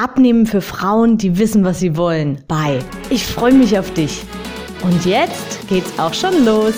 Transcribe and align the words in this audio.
Abnehmen 0.00 0.46
für 0.46 0.60
Frauen, 0.60 1.18
die 1.18 1.38
wissen, 1.38 1.64
was 1.64 1.80
sie 1.80 1.96
wollen. 1.96 2.38
Bye. 2.46 2.78
Ich 3.10 3.26
freue 3.26 3.52
mich 3.52 3.76
auf 3.76 3.92
dich. 3.94 4.22
Und 4.84 5.04
jetzt 5.04 5.66
geht's 5.68 5.98
auch 5.98 6.14
schon 6.14 6.44
los. 6.44 6.74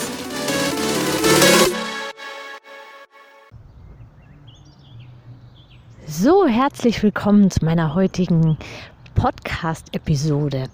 So, 6.06 6.46
herzlich 6.46 7.02
willkommen 7.02 7.50
zu 7.50 7.62
meiner 7.62 7.94
heutigen 7.94 8.56
Podcast-Episode. 9.20 10.64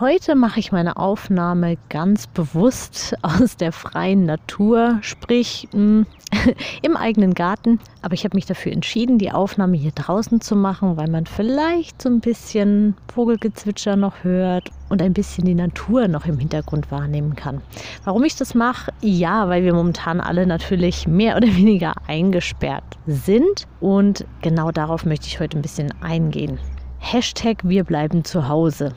Heute 0.00 0.34
mache 0.34 0.58
ich 0.58 0.72
meine 0.72 0.96
Aufnahme 0.96 1.78
ganz 1.88 2.26
bewusst 2.26 3.14
aus 3.22 3.56
der 3.56 3.70
freien 3.70 4.26
Natur, 4.26 4.98
sprich 5.02 5.68
mh, 5.72 6.06
im 6.82 6.96
eigenen 6.96 7.32
Garten. 7.32 7.78
Aber 8.00 8.14
ich 8.14 8.24
habe 8.24 8.36
mich 8.36 8.44
dafür 8.44 8.72
entschieden, 8.72 9.18
die 9.18 9.30
Aufnahme 9.30 9.76
hier 9.76 9.92
draußen 9.92 10.40
zu 10.40 10.56
machen, 10.56 10.96
weil 10.96 11.08
man 11.08 11.26
vielleicht 11.26 12.02
so 12.02 12.08
ein 12.08 12.18
bisschen 12.18 12.96
Vogelgezwitscher 13.14 13.94
noch 13.94 14.24
hört 14.24 14.70
und 14.88 15.00
ein 15.00 15.12
bisschen 15.12 15.44
die 15.44 15.54
Natur 15.54 16.08
noch 16.08 16.26
im 16.26 16.40
Hintergrund 16.40 16.90
wahrnehmen 16.90 17.36
kann. 17.36 17.62
Warum 18.02 18.24
ich 18.24 18.34
das 18.34 18.56
mache? 18.56 18.92
Ja, 19.00 19.48
weil 19.48 19.62
wir 19.62 19.74
momentan 19.74 20.20
alle 20.20 20.44
natürlich 20.44 21.06
mehr 21.06 21.36
oder 21.36 21.46
weniger 21.46 21.92
eingesperrt 22.08 22.98
sind. 23.06 23.68
Und 23.78 24.26
genau 24.40 24.72
darauf 24.72 25.04
möchte 25.04 25.28
ich 25.28 25.38
heute 25.38 25.56
ein 25.56 25.62
bisschen 25.62 25.94
eingehen. 26.02 26.58
Hashtag 27.02 27.58
Wir 27.64 27.84
bleiben 27.84 28.24
zu 28.24 28.48
Hause. 28.48 28.94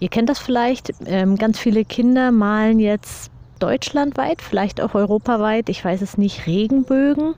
Ihr 0.00 0.08
kennt 0.08 0.28
das 0.28 0.40
vielleicht, 0.40 0.92
ähm, 1.06 1.36
ganz 1.36 1.58
viele 1.58 1.84
Kinder 1.84 2.32
malen 2.32 2.80
jetzt 2.80 3.30
deutschlandweit, 3.60 4.42
vielleicht 4.42 4.80
auch 4.80 4.94
europaweit, 4.94 5.68
ich 5.68 5.84
weiß 5.84 6.02
es 6.02 6.18
nicht, 6.18 6.48
Regenbögen 6.48 7.34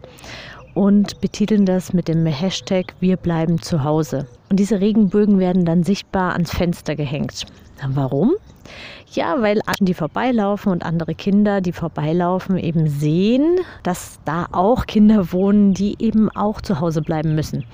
und 0.73 1.21
betiteln 1.21 1.67
das 1.67 1.93
mit 1.93 2.09
dem 2.09 2.25
Hashtag 2.25 2.95
Wir 3.01 3.19
bleiben 3.19 3.61
zu 3.61 3.85
Hause. 3.85 4.27
Und 4.49 4.59
diese 4.59 4.81
Regenbögen 4.81 5.39
werden 5.39 5.67
dann 5.67 5.83
sichtbar 5.83 6.33
ans 6.33 6.53
Fenster 6.53 6.97
gehängt. 6.97 7.45
Warum? 7.87 8.33
Ja, 9.13 9.41
weil 9.41 9.61
die 9.81 9.95
vorbeilaufen 9.95 10.73
und 10.73 10.85
andere 10.85 11.15
Kinder, 11.15 11.61
die 11.61 11.73
vorbeilaufen, 11.73 12.59
eben 12.59 12.89
sehen, 12.89 13.61
dass 13.85 14.19
da 14.25 14.47
auch 14.51 14.87
Kinder 14.87 15.33
wohnen, 15.33 15.73
die 15.73 15.95
eben 16.01 16.31
auch 16.31 16.61
zu 16.61 16.81
Hause 16.81 17.01
bleiben 17.01 17.37
müssen. 17.37 17.65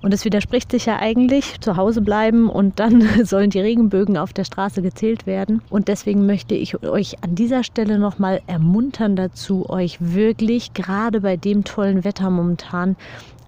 Und 0.00 0.14
es 0.14 0.24
widerspricht 0.24 0.70
sich 0.70 0.86
ja 0.86 0.98
eigentlich, 0.98 1.60
zu 1.60 1.76
Hause 1.76 2.00
bleiben 2.00 2.48
und 2.48 2.80
dann 2.80 3.02
sollen 3.24 3.50
die 3.50 3.60
Regenbögen 3.60 4.16
auf 4.16 4.32
der 4.32 4.44
Straße 4.44 4.80
gezählt 4.80 5.26
werden. 5.26 5.60
Und 5.68 5.88
deswegen 5.88 6.24
möchte 6.24 6.54
ich 6.54 6.82
euch 6.82 7.22
an 7.22 7.34
dieser 7.34 7.64
Stelle 7.64 7.98
nochmal 7.98 8.40
ermuntern 8.46 9.14
dazu, 9.14 9.68
euch 9.68 9.98
wirklich 10.00 10.72
gerade 10.72 11.20
bei 11.20 11.36
dem 11.36 11.64
tollen 11.64 12.04
Wetter 12.04 12.30
momentan 12.30 12.96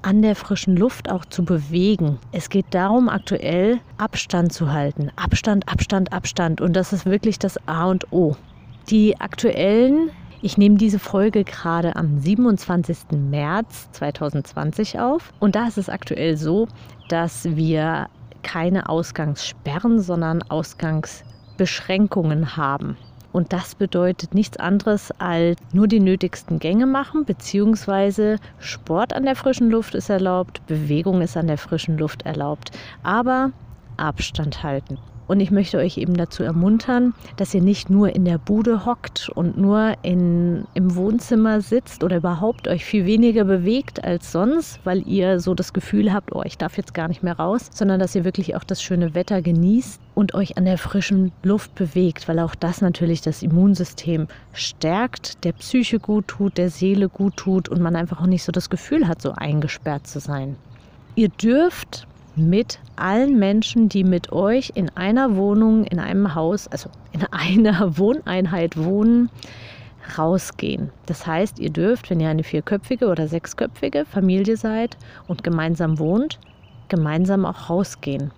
an 0.03 0.23
der 0.23 0.35
frischen 0.35 0.77
Luft 0.77 1.11
auch 1.11 1.25
zu 1.25 1.45
bewegen. 1.45 2.19
Es 2.33 2.49
geht 2.49 2.67
darum, 2.71 3.09
aktuell 3.09 3.79
Abstand 3.99 4.53
zu 4.53 4.73
halten. 4.73 5.11
Abstand, 5.17 5.69
Abstand, 5.69 6.13
Abstand. 6.13 6.61
Und 6.61 6.75
das 6.75 6.93
ist 6.93 7.07
wirklich 7.07 7.39
das 7.39 7.59
A 7.67 7.87
und 7.87 8.13
O. 8.13 8.37
Die 8.89 9.21
aktuellen 9.21 10.11
ich 10.43 10.57
nehme 10.57 10.77
diese 10.77 10.99
Folge 10.99 11.45
gerade 11.45 11.97
am 11.97 12.19
27. 12.19 13.13
März 13.13 13.91
2020 13.93 14.99
auf. 14.99 15.35
Und 15.39 15.55
da 15.55 15.67
ist 15.67 15.77
es 15.77 15.91
aktuell 15.91 16.39
so, 16.39 16.67
dass 17.11 17.45
wir 17.45 18.09
keine 18.43 18.89
Ausgangssperren, 18.89 20.01
sondern 20.01 20.43
Ausgangsbeschränkungen 20.45 22.57
haben. 22.57 22.97
Und 23.33 23.53
das 23.53 23.75
bedeutet 23.75 24.35
nichts 24.35 24.57
anderes 24.57 25.13
als 25.19 25.57
nur 25.73 25.87
die 25.87 26.01
nötigsten 26.01 26.59
Gänge 26.59 26.87
machen, 26.87 27.25
beziehungsweise 27.25 28.37
Sport 28.59 29.13
an 29.13 29.25
der 29.25 29.37
frischen 29.37 29.71
Luft 29.71 29.95
ist 29.95 30.11
erlaubt, 30.11 30.67
Bewegung 30.67 31.21
ist 31.21 31.37
an 31.37 31.47
der 31.47 31.59
frischen 31.59 31.97
Luft 31.97 32.23
erlaubt, 32.23 32.73
aber 33.03 33.53
Abstand 33.97 34.63
halten. 34.63 34.99
Und 35.31 35.39
ich 35.39 35.53
möchte 35.53 35.79
euch 35.79 35.97
eben 35.97 36.15
dazu 36.15 36.43
ermuntern, 36.43 37.15
dass 37.37 37.55
ihr 37.55 37.63
nicht 37.63 37.89
nur 37.89 38.17
in 38.17 38.25
der 38.25 38.37
Bude 38.37 38.85
hockt 38.85 39.29
und 39.33 39.57
nur 39.57 39.95
in, 40.03 40.65
im 40.75 40.97
Wohnzimmer 40.97 41.61
sitzt 41.61 42.03
oder 42.03 42.17
überhaupt 42.17 42.67
euch 42.67 42.85
viel 42.85 43.07
weniger 43.07 43.45
bewegt 43.45 44.03
als 44.03 44.33
sonst, 44.33 44.81
weil 44.83 45.07
ihr 45.07 45.39
so 45.39 45.55
das 45.55 45.73
Gefühl 45.73 46.13
habt, 46.13 46.35
oh, 46.35 46.43
ich 46.45 46.59
darf 46.59 46.77
jetzt 46.77 46.95
gar 46.95 47.07
nicht 47.07 47.23
mehr 47.23 47.35
raus, 47.39 47.71
sondern 47.73 48.01
dass 48.01 48.17
ihr 48.17 48.25
wirklich 48.25 48.57
auch 48.57 48.65
das 48.65 48.83
schöne 48.83 49.15
Wetter 49.15 49.41
genießt 49.41 50.01
und 50.17 50.35
euch 50.35 50.59
an 50.59 50.65
der 50.65 50.79
frischen 50.79 51.31
Luft 51.45 51.77
bewegt, 51.77 52.27
weil 52.27 52.41
auch 52.41 52.57
das 52.57 52.81
natürlich 52.81 53.21
das 53.21 53.45
Immunsystem 53.45 54.27
stärkt, 54.53 55.45
der 55.45 55.53
Psyche 55.53 56.01
gut 56.01 56.27
tut, 56.27 56.59
der 56.59 56.71
Seele 56.71 57.09
gut 57.09 57.37
tut 57.37 57.69
und 57.69 57.81
man 57.81 57.95
einfach 57.95 58.21
auch 58.21 58.27
nicht 58.27 58.43
so 58.43 58.51
das 58.51 58.69
Gefühl 58.69 59.07
hat, 59.07 59.23
so 59.23 59.31
eingesperrt 59.37 60.09
zu 60.09 60.19
sein. 60.19 60.57
Ihr 61.15 61.29
dürft 61.29 62.09
mit 62.37 62.79
allen 62.97 63.39
Menschen, 63.39 63.89
die 63.89 64.05
mit 64.05 64.33
euch 64.33 64.73
in 64.75 64.89
einer 64.97 65.37
Wohnung, 65.37 65.85
in 65.85 65.99
einem 65.99 66.35
Haus, 66.35 66.69
also 66.69 66.91
in 67.13 67.25
einer 67.31 67.99
Wohneinheit 67.99 68.77
wohnen, 68.77 69.31
rausgehen. 70.19 70.91
Das 71.07 71.27
heißt, 71.27 71.59
ihr 71.59 71.71
dürft, 71.71 72.11
wenn 72.11 72.21
ihr 72.21 72.29
eine 72.29 72.43
vierköpfige 72.43 73.09
oder 73.09 73.29
sechsköpfige 73.29 74.05
Familie 74.05 74.57
seid 74.57 74.97
und 75.29 75.45
gemeinsam 75.45 75.99
wohnt, 75.99 76.39
gemeinsam 76.89 77.47
auch 77.47 77.71
rausgehen. 77.71 78.33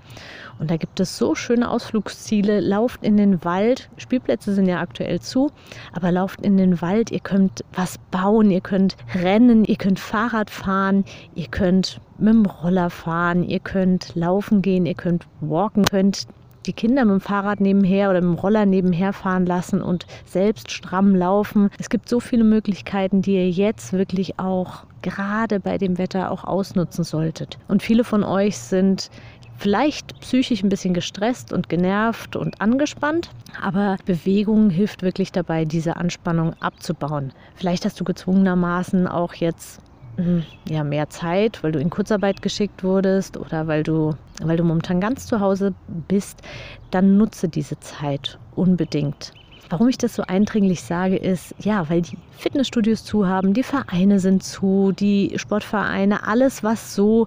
Und 0.58 0.70
da 0.70 0.76
gibt 0.76 1.00
es 1.00 1.18
so 1.18 1.34
schöne 1.34 1.70
Ausflugsziele. 1.70 2.60
Lauft 2.60 3.02
in 3.04 3.16
den 3.16 3.44
Wald. 3.44 3.88
Spielplätze 3.96 4.54
sind 4.54 4.66
ja 4.66 4.80
aktuell 4.80 5.20
zu, 5.20 5.50
aber 5.92 6.12
lauft 6.12 6.40
in 6.40 6.56
den 6.56 6.80
Wald. 6.80 7.10
Ihr 7.10 7.20
könnt 7.20 7.64
was 7.72 7.98
bauen, 8.10 8.50
ihr 8.50 8.60
könnt 8.60 8.96
rennen, 9.14 9.64
ihr 9.64 9.76
könnt 9.76 9.98
Fahrrad 9.98 10.50
fahren, 10.50 11.04
ihr 11.34 11.48
könnt 11.48 12.00
mit 12.18 12.34
dem 12.34 12.46
Roller 12.46 12.90
fahren, 12.90 13.42
ihr 13.42 13.60
könnt 13.60 14.14
laufen 14.14 14.62
gehen, 14.62 14.86
ihr 14.86 14.94
könnt 14.94 15.26
walken, 15.40 15.84
könnt 15.84 16.26
die 16.66 16.72
Kinder 16.72 17.04
mit 17.04 17.12
dem 17.12 17.20
Fahrrad 17.20 17.60
nebenher 17.60 18.10
oder 18.10 18.20
mit 18.20 18.36
dem 18.36 18.40
Roller 18.40 18.66
nebenher 18.66 19.12
fahren 19.12 19.46
lassen 19.46 19.82
und 19.82 20.06
selbst 20.24 20.70
stramm 20.70 21.14
laufen. 21.14 21.70
Es 21.78 21.90
gibt 21.90 22.08
so 22.08 22.20
viele 22.20 22.44
Möglichkeiten, 22.44 23.22
die 23.22 23.34
ihr 23.34 23.50
jetzt 23.50 23.92
wirklich 23.92 24.38
auch 24.38 24.84
gerade 25.02 25.58
bei 25.60 25.78
dem 25.78 25.98
Wetter 25.98 26.30
auch 26.30 26.44
ausnutzen 26.44 27.04
solltet. 27.04 27.58
Und 27.68 27.82
viele 27.82 28.04
von 28.04 28.22
euch 28.22 28.56
sind 28.58 29.10
vielleicht 29.56 30.18
psychisch 30.20 30.62
ein 30.62 30.68
bisschen 30.68 30.94
gestresst 30.94 31.52
und 31.52 31.68
genervt 31.68 32.36
und 32.36 32.60
angespannt, 32.60 33.30
aber 33.60 33.96
Bewegung 34.04 34.70
hilft 34.70 35.02
wirklich 35.02 35.32
dabei, 35.32 35.64
diese 35.64 35.96
Anspannung 35.96 36.54
abzubauen. 36.60 37.32
Vielleicht 37.54 37.84
hast 37.84 38.00
du 38.00 38.04
gezwungenermaßen 38.04 39.06
auch 39.06 39.34
jetzt 39.34 39.80
hm, 40.16 40.44
ja, 40.68 40.84
mehr 40.84 41.08
Zeit, 41.08 41.62
weil 41.62 41.72
du 41.72 41.78
in 41.78 41.88
Kurzarbeit 41.88 42.42
geschickt 42.42 42.84
wurdest 42.84 43.36
oder 43.36 43.66
weil 43.66 43.82
du, 43.82 44.14
weil 44.42 44.56
du 44.56 44.64
momentan 44.64 45.00
ganz 45.00 45.26
zu 45.26 45.40
Hause 45.40 45.72
bist, 46.08 46.42
dann 46.90 47.16
nutze 47.16 47.48
diese 47.48 47.80
Zeit 47.80 48.38
unbedingt. 48.54 49.32
Warum 49.70 49.88
ich 49.88 49.96
das 49.96 50.14
so 50.14 50.22
eindringlich 50.24 50.82
sage, 50.82 51.16
ist, 51.16 51.54
ja, 51.60 51.88
weil 51.88 52.02
die 52.02 52.18
Fitnessstudios 52.36 53.04
zu 53.04 53.26
haben, 53.26 53.54
die 53.54 53.62
Vereine 53.62 54.20
sind 54.20 54.42
zu, 54.42 54.92
die 54.92 55.32
Sportvereine, 55.36 56.26
alles, 56.26 56.62
was 56.62 56.94
so 56.94 57.26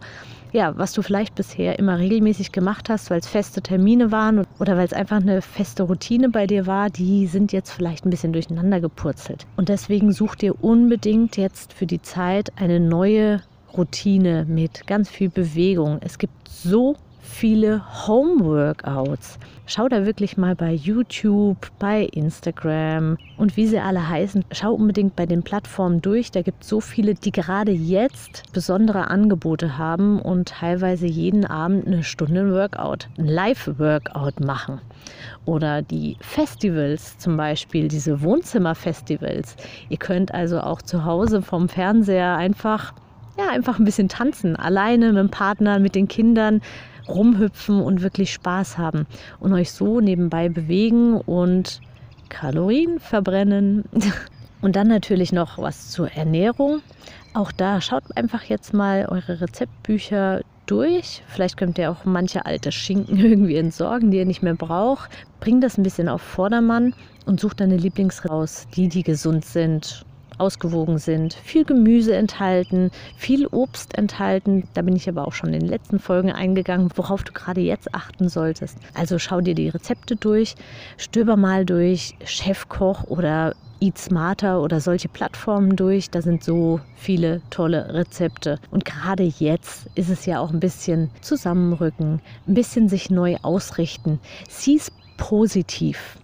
ja, 0.55 0.77
was 0.77 0.93
du 0.93 1.01
vielleicht 1.01 1.35
bisher 1.35 1.77
immer 1.77 1.99
regelmäßig 1.99 2.53
gemacht 2.53 2.89
hast, 2.89 3.09
weil 3.09 3.19
es 3.19 3.27
feste 3.27 3.61
Termine 3.61 4.13
waren 4.13 4.47
oder 4.57 4.77
weil 4.77 4.85
es 4.85 4.93
einfach 4.93 5.17
eine 5.17 5.41
feste 5.41 5.83
Routine 5.83 6.29
bei 6.29 6.47
dir 6.47 6.65
war, 6.65 6.89
die 6.89 7.27
sind 7.27 7.51
jetzt 7.51 7.71
vielleicht 7.71 8.05
ein 8.05 8.09
bisschen 8.09 8.31
durcheinander 8.31 8.79
gepurzelt. 8.79 9.45
Und 9.57 9.67
deswegen 9.67 10.13
such 10.13 10.35
dir 10.35 10.63
unbedingt 10.63 11.35
jetzt 11.35 11.73
für 11.73 11.85
die 11.85 12.01
Zeit 12.01 12.53
eine 12.55 12.79
neue 12.79 13.41
Routine 13.75 14.45
mit 14.47 14.87
ganz 14.87 15.09
viel 15.09 15.29
Bewegung. 15.29 15.97
Es 15.99 16.17
gibt 16.17 16.47
so 16.47 16.95
viele 17.25 17.81
Home-Workouts. 18.07 19.39
Schau 19.65 19.89
da 19.89 20.05
wirklich 20.05 20.37
mal 20.37 20.55
bei 20.55 20.71
YouTube, 20.71 21.57
bei 21.79 22.03
Instagram 22.03 23.17
und 23.37 23.57
wie 23.57 23.65
sie 23.65 23.79
alle 23.79 24.07
heißen. 24.07 24.45
Schau 24.51 24.73
unbedingt 24.73 25.15
bei 25.15 25.25
den 25.25 25.41
Plattformen 25.43 26.01
durch. 26.01 26.31
Da 26.31 26.43
gibt 26.43 26.63
es 26.63 26.69
so 26.69 26.79
viele, 26.79 27.15
die 27.15 27.31
gerade 27.31 27.71
jetzt 27.71 28.43
besondere 28.53 29.09
Angebote 29.09 29.77
haben 29.77 30.21
und 30.21 30.49
teilweise 30.49 31.07
jeden 31.07 31.45
Abend 31.45 31.87
eine 31.87 32.03
Stunde 32.03 32.53
Workout, 32.53 33.09
ein 33.17 33.25
Live-Workout 33.25 34.39
machen. 34.39 34.79
Oder 35.45 35.81
die 35.81 36.17
Festivals 36.21 37.17
zum 37.17 37.37
Beispiel, 37.37 37.87
diese 37.87 38.21
Wohnzimmerfestivals. 38.21 39.57
Ihr 39.89 39.97
könnt 39.97 40.33
also 40.33 40.59
auch 40.59 40.81
zu 40.81 41.05
Hause 41.05 41.41
vom 41.41 41.69
Fernseher 41.69 42.35
einfach 42.35 42.93
ja, 43.37 43.49
einfach 43.49 43.79
ein 43.79 43.85
bisschen 43.85 44.07
tanzen, 44.07 44.55
alleine 44.55 45.07
mit 45.07 45.17
dem 45.17 45.29
Partner, 45.29 45.79
mit 45.79 45.95
den 45.95 46.07
Kindern 46.07 46.61
rumhüpfen 47.07 47.81
und 47.81 48.01
wirklich 48.01 48.33
Spaß 48.33 48.77
haben 48.77 49.05
und 49.39 49.53
euch 49.53 49.71
so 49.71 50.01
nebenbei 50.01 50.49
bewegen 50.49 51.19
und 51.19 51.81
Kalorien 52.29 52.99
verbrennen. 52.99 53.85
Und 54.61 54.77
dann 54.77 54.87
natürlich 54.87 55.31
noch 55.31 55.59
was 55.59 55.91
zur 55.91 56.11
Ernährung. 56.13 56.81
Auch 57.35 57.51
da 57.51 57.81
schaut 57.81 58.03
einfach 58.15 58.45
jetzt 58.45 58.73
mal 58.73 59.05
eure 59.07 59.39
Rezeptbücher 59.39 60.41
durch. 60.65 61.21
Vielleicht 61.27 61.57
könnt 61.57 61.77
ihr 61.77 61.91
auch 61.91 62.05
manche 62.05 62.45
alte 62.45 62.71
Schinken 62.71 63.17
irgendwie 63.23 63.57
entsorgen, 63.57 64.09
die 64.09 64.17
ihr 64.17 64.25
nicht 64.25 64.41
mehr 64.41 64.55
braucht. 64.55 65.11
Bringt 65.39 65.63
das 65.63 65.77
ein 65.77 65.83
bisschen 65.83 66.09
auf 66.09 66.21
Vordermann 66.21 66.95
und 67.25 67.39
sucht 67.39 67.59
deine 67.59 67.77
Lieblings 67.77 68.27
raus, 68.27 68.65
die, 68.75 68.87
die 68.87 69.03
gesund 69.03 69.45
sind, 69.45 70.05
ausgewogen 70.37 70.97
sind, 70.97 71.33
viel 71.33 71.65
Gemüse 71.65 72.15
enthalten, 72.15 72.91
viel 73.15 73.47
Obst 73.47 73.97
enthalten. 73.97 74.67
Da 74.73 74.81
bin 74.81 74.95
ich 74.95 75.07
aber 75.09 75.27
auch 75.27 75.33
schon 75.33 75.53
in 75.53 75.61
den 75.61 75.69
letzten 75.69 75.99
Folgen 75.99 76.31
eingegangen, 76.31 76.89
worauf 76.95 77.23
du 77.23 77.31
gerade 77.31 77.61
jetzt 77.61 77.93
achten 77.93 78.29
solltest. 78.29 78.77
Also 78.93 79.19
schau 79.19 79.41
dir 79.41 79.55
die 79.55 79.69
Rezepte 79.69 80.15
durch, 80.15 80.55
stöber 80.97 81.37
mal 81.37 81.65
durch 81.65 82.15
Chefkoch 82.23 83.03
oder 83.05 83.55
Eat 83.81 83.97
Smarter 83.97 84.61
oder 84.61 84.79
solche 84.79 85.09
Plattformen 85.09 85.75
durch. 85.75 86.09
Da 86.09 86.21
sind 86.21 86.43
so 86.43 86.79
viele 86.95 87.41
tolle 87.49 87.93
Rezepte. 87.93 88.59
Und 88.71 88.85
gerade 88.85 89.23
jetzt 89.23 89.87
ist 89.95 90.09
es 90.09 90.25
ja 90.25 90.39
auch 90.39 90.51
ein 90.51 90.59
bisschen 90.59 91.09
zusammenrücken, 91.21 92.21
ein 92.47 92.53
bisschen 92.53 92.89
sich 92.89 93.09
neu 93.09 93.37
ausrichten. 93.41 94.19
Sieh 94.49 94.77
es 94.77 94.91
positiv. 95.17 96.17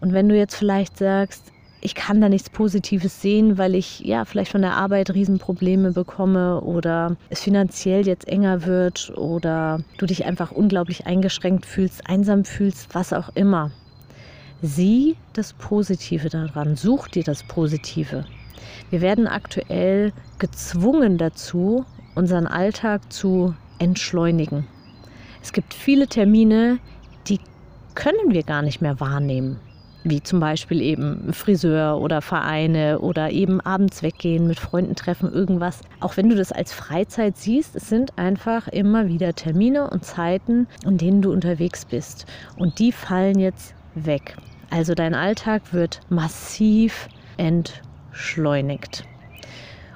Und 0.00 0.12
wenn 0.12 0.28
du 0.28 0.36
jetzt 0.36 0.56
vielleicht 0.56 0.98
sagst, 0.98 1.53
ich 1.84 1.94
kann 1.94 2.22
da 2.22 2.30
nichts 2.30 2.48
Positives 2.48 3.20
sehen, 3.20 3.58
weil 3.58 3.74
ich 3.74 4.00
ja 4.00 4.24
vielleicht 4.24 4.50
von 4.50 4.62
der 4.62 4.72
Arbeit 4.72 5.10
Riesenprobleme 5.12 5.92
bekomme 5.92 6.62
oder 6.62 7.14
es 7.28 7.42
finanziell 7.42 8.06
jetzt 8.06 8.26
enger 8.26 8.64
wird 8.64 9.12
oder 9.18 9.80
du 9.98 10.06
dich 10.06 10.24
einfach 10.24 10.50
unglaublich 10.50 11.06
eingeschränkt 11.06 11.66
fühlst, 11.66 12.08
einsam 12.08 12.46
fühlst, 12.46 12.94
was 12.94 13.12
auch 13.12 13.28
immer. 13.34 13.70
Sieh 14.62 15.16
das 15.34 15.52
Positive 15.52 16.30
daran, 16.30 16.74
such 16.74 17.08
dir 17.08 17.22
das 17.22 17.42
Positive. 17.42 18.24
Wir 18.88 19.02
werden 19.02 19.26
aktuell 19.26 20.14
gezwungen 20.38 21.18
dazu, 21.18 21.84
unseren 22.14 22.46
Alltag 22.46 23.12
zu 23.12 23.54
entschleunigen. 23.78 24.66
Es 25.42 25.52
gibt 25.52 25.74
viele 25.74 26.06
Termine, 26.06 26.78
die 27.28 27.40
können 27.94 28.32
wir 28.32 28.42
gar 28.42 28.62
nicht 28.62 28.80
mehr 28.80 29.00
wahrnehmen. 29.00 29.60
Wie 30.04 30.22
zum 30.22 30.38
Beispiel 30.38 30.82
eben 30.82 31.32
Friseur 31.32 31.98
oder 31.98 32.20
Vereine 32.20 32.98
oder 32.98 33.30
eben 33.30 33.62
abends 33.62 34.02
weggehen, 34.02 34.46
mit 34.46 34.60
Freunden 34.60 34.94
treffen, 34.94 35.32
irgendwas. 35.32 35.80
Auch 36.00 36.18
wenn 36.18 36.28
du 36.28 36.36
das 36.36 36.52
als 36.52 36.74
Freizeit 36.74 37.38
siehst, 37.38 37.74
es 37.74 37.88
sind 37.88 38.18
einfach 38.18 38.68
immer 38.68 39.08
wieder 39.08 39.32
Termine 39.34 39.88
und 39.88 40.04
Zeiten, 40.04 40.66
in 40.84 40.98
denen 40.98 41.22
du 41.22 41.32
unterwegs 41.32 41.86
bist. 41.86 42.26
Und 42.58 42.78
die 42.78 42.92
fallen 42.92 43.38
jetzt 43.38 43.74
weg. 43.94 44.36
Also 44.70 44.94
dein 44.94 45.14
Alltag 45.14 45.72
wird 45.72 46.00
massiv 46.10 47.08
entschleunigt. 47.38 49.04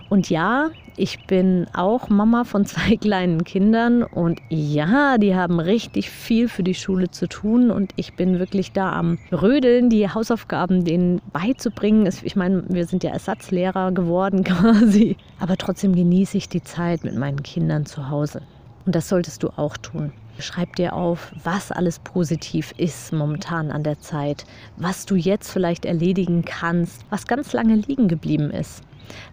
Und 0.08 0.30
ja, 0.30 0.70
ich 0.96 1.26
bin 1.26 1.66
auch 1.74 2.08
Mama 2.08 2.44
von 2.44 2.64
zwei 2.64 2.96
kleinen 3.00 3.44
Kindern 3.44 4.02
und 4.02 4.40
ja, 4.48 5.18
die 5.18 5.34
haben 5.34 5.60
richtig 5.60 6.10
viel 6.10 6.48
für 6.48 6.62
die 6.62 6.74
Schule 6.74 7.10
zu 7.10 7.28
tun 7.28 7.70
und 7.70 7.92
ich 7.96 8.14
bin 8.14 8.38
wirklich 8.38 8.72
da 8.72 8.92
am 8.92 9.18
Rödeln, 9.30 9.90
die 9.90 10.08
Hausaufgaben 10.08 10.84
denen 10.84 11.20
beizubringen. 11.32 12.12
Ich 12.22 12.36
meine, 12.36 12.64
wir 12.68 12.86
sind 12.86 13.04
ja 13.04 13.10
Ersatzlehrer 13.10 13.92
geworden 13.92 14.44
quasi, 14.44 15.16
aber 15.40 15.56
trotzdem 15.56 15.94
genieße 15.94 16.36
ich 16.36 16.48
die 16.48 16.62
Zeit 16.62 17.04
mit 17.04 17.14
meinen 17.14 17.42
Kindern 17.42 17.86
zu 17.86 18.08
Hause. 18.08 18.42
Und 18.86 18.94
das 18.94 19.08
solltest 19.08 19.42
du 19.42 19.50
auch 19.56 19.76
tun. 19.76 20.12
Schreib 20.40 20.76
dir 20.76 20.94
auf, 20.94 21.32
was 21.42 21.72
alles 21.72 21.98
positiv 21.98 22.72
ist 22.76 23.12
momentan 23.12 23.72
an 23.72 23.82
der 23.82 24.00
Zeit, 24.00 24.46
was 24.76 25.04
du 25.04 25.16
jetzt 25.16 25.50
vielleicht 25.50 25.84
erledigen 25.84 26.44
kannst, 26.44 27.04
was 27.10 27.26
ganz 27.26 27.52
lange 27.52 27.74
liegen 27.74 28.06
geblieben 28.08 28.50
ist. 28.50 28.82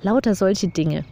Lauter 0.02 0.36
solche 0.36 0.68
Dinge. 0.68 1.04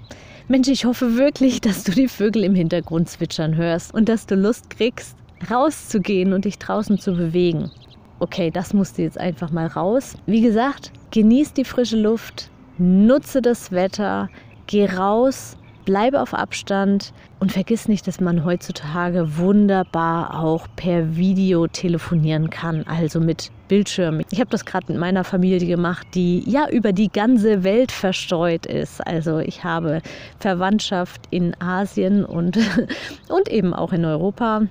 Mensch, 0.48 0.68
ich 0.68 0.86
hoffe 0.86 1.18
wirklich, 1.18 1.62
dass 1.62 1.84
du 1.84 1.92
die 1.92 2.08
Vögel 2.08 2.44
im 2.44 2.56
Hintergrund 2.56 3.10
zwitschern 3.10 3.56
hörst 3.56 3.94
und 3.94 4.10
dass 4.10 4.26
du 4.26 4.36
Lust 4.36 4.70
kriegst, 4.70 5.16
rauszugehen 5.50 6.34
und 6.34 6.46
dich 6.46 6.60
draußen 6.60 7.00
zu 7.00 7.14
bewegen. 7.14 7.72
Okay, 8.20 8.52
das 8.52 8.74
musst 8.74 8.98
du 8.98 9.02
jetzt 9.02 9.18
einfach 9.18 9.52
mal 9.52 9.68
raus. 9.68 10.16
Wie 10.26 10.42
gesagt, 10.42 10.92
genieß 11.12 11.54
die 11.54 11.66
frische 11.66 11.98
Luft, 11.98 12.50
nutze 12.78 13.42
das 13.42 13.72
Wetter, 13.72 14.30
geh 14.68 14.86
raus, 14.86 15.58
bleibe 15.86 16.22
auf 16.22 16.34
Abstand 16.34 17.14
und 17.40 17.52
vergiss 17.52 17.88
nicht, 17.88 18.08
dass 18.08 18.22
man 18.22 18.46
heutzutage 18.46 19.38
wunderbar 19.38 20.42
auch 20.42 20.68
per 20.76 21.16
Video 21.16 21.68
telefonieren 21.68 22.50
kann, 22.50 22.84
also 22.88 23.20
mit 23.20 23.52
Bildschirm. 23.74 24.22
Ich 24.30 24.40
habe 24.40 24.52
das 24.52 24.66
gerade 24.66 24.86
mit 24.92 25.00
meiner 25.00 25.24
Familie 25.24 25.68
gemacht, 25.68 26.06
die 26.14 26.44
ja 26.48 26.70
über 26.70 26.94
die 26.94 27.10
ganze 27.10 27.64
Welt 27.64 27.92
verstreut 27.92 28.68
ist. 28.68 29.02
Also 29.08 29.40
ich 29.40 29.64
habe 29.64 30.04
Verwandtschaft 30.38 31.22
in 31.32 31.60
Asien 31.60 32.24
und, 32.24 32.60
und 33.30 33.50
eben 33.50 33.74
auch 33.74 33.92
in 33.92 34.06
Europa. 34.06 34.62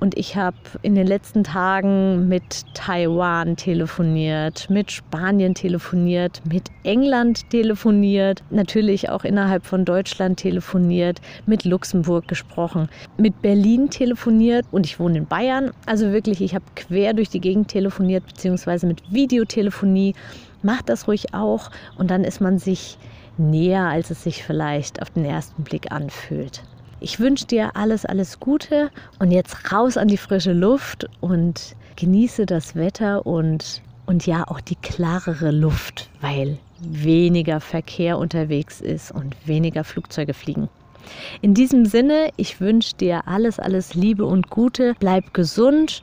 Und 0.00 0.16
ich 0.16 0.34
habe 0.34 0.56
in 0.80 0.94
den 0.94 1.06
letzten 1.06 1.44
Tagen 1.44 2.26
mit 2.26 2.64
Taiwan 2.72 3.56
telefoniert, 3.56 4.70
mit 4.70 4.90
Spanien 4.90 5.54
telefoniert, 5.54 6.40
mit 6.50 6.68
England 6.84 7.50
telefoniert, 7.50 8.42
natürlich 8.48 9.10
auch 9.10 9.24
innerhalb 9.24 9.66
von 9.66 9.84
Deutschland 9.84 10.38
telefoniert, 10.38 11.20
mit 11.44 11.66
Luxemburg 11.66 12.26
gesprochen, 12.28 12.88
mit 13.18 13.42
Berlin 13.42 13.90
telefoniert 13.90 14.64
und 14.70 14.86
ich 14.86 14.98
wohne 14.98 15.18
in 15.18 15.26
Bayern. 15.26 15.70
Also 15.84 16.12
wirklich, 16.12 16.40
ich 16.40 16.54
habe 16.54 16.64
quer 16.76 17.12
durch 17.12 17.28
die 17.28 17.40
Gegend 17.40 17.68
telefoniert, 17.68 18.24
beziehungsweise 18.34 18.86
mit 18.86 19.02
Videotelefonie. 19.12 20.14
Macht 20.62 20.88
das 20.88 21.08
ruhig 21.08 21.34
auch 21.34 21.70
und 21.96 22.10
dann 22.10 22.24
ist 22.24 22.40
man 22.40 22.58
sich 22.58 22.98
näher, 23.38 23.84
als 23.84 24.10
es 24.10 24.22
sich 24.22 24.44
vielleicht 24.44 25.00
auf 25.02 25.10
den 25.10 25.24
ersten 25.24 25.62
Blick 25.62 25.90
anfühlt. 25.90 26.62
Ich 27.00 27.18
wünsche 27.18 27.46
dir 27.46 27.76
alles, 27.76 28.04
alles 28.04 28.40
Gute 28.40 28.90
und 29.18 29.30
jetzt 29.30 29.72
raus 29.72 29.96
an 29.96 30.08
die 30.08 30.18
frische 30.18 30.52
Luft 30.52 31.08
und 31.20 31.74
genieße 31.96 32.44
das 32.44 32.76
Wetter 32.76 33.26
und, 33.26 33.80
und 34.04 34.26
ja 34.26 34.46
auch 34.46 34.60
die 34.60 34.76
klarere 34.76 35.50
Luft, 35.50 36.10
weil 36.20 36.58
weniger 36.80 37.60
Verkehr 37.60 38.18
unterwegs 38.18 38.82
ist 38.82 39.12
und 39.12 39.34
weniger 39.46 39.84
Flugzeuge 39.84 40.34
fliegen. 40.34 40.68
In 41.40 41.54
diesem 41.54 41.86
Sinne, 41.86 42.30
ich 42.36 42.60
wünsche 42.60 42.94
dir 42.96 43.26
alles, 43.26 43.58
alles 43.58 43.94
Liebe 43.94 44.26
und 44.26 44.50
Gute. 44.50 44.94
Bleib 45.00 45.32
gesund 45.32 46.02